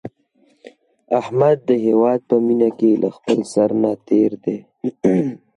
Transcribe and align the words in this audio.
احمد 1.19 1.57
د 1.69 1.69
هیواد 1.85 2.19
په 2.29 2.35
مینه 2.45 2.69
کې 2.77 2.89
له 3.01 3.09
خپل 3.15 3.39
سر 3.53 3.69
نه 3.81 3.91
تېر 4.07 4.31
دی. 4.43 4.57